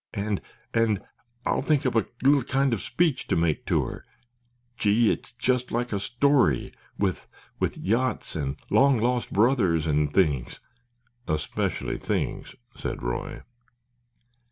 "And—and—I'll 0.15 1.61
think 1.61 1.85
up 1.85 1.93
a 1.93 2.07
little 2.23 2.41
kind 2.43 2.73
of 2.73 2.79
a 2.79 2.81
speech 2.81 3.27
to 3.27 3.35
make 3.35 3.67
to 3.67 3.83
her—gee, 3.85 5.11
it's 5.11 5.31
just 5.33 5.71
like 5.71 5.93
a 5.93 5.99
story, 5.99 6.73
with—with—yachts 6.97 8.35
and 8.35 8.55
long 8.71 8.97
lost 8.97 9.31
brothers 9.31 9.85
and 9.85 10.11
things——" 10.11 10.57
"Especially 11.27 11.99
things," 11.99 12.55
said 12.75 13.03
Roy. 13.03 13.43